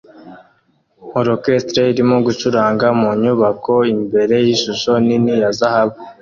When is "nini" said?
5.05-5.33